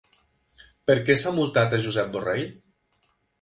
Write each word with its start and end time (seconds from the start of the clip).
Per 0.89 0.95
què 1.09 1.17
s'ha 1.23 1.33
multat 1.35 1.75
a 1.75 1.81
Josep 1.85 2.11
Borrell? 2.17 2.43